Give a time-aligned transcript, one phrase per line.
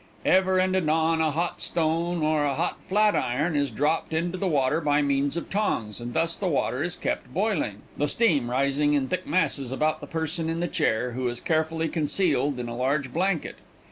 [0.25, 4.81] Ever and anon a hot stone or hot flat iron is dropped into the water
[4.81, 9.09] by means of tongs, and thus the water is kept boiling, the steam rising in
[9.09, 13.13] thick masses about the person in the chair, who is carefully concealed in a large
[13.13, 13.57] blanket.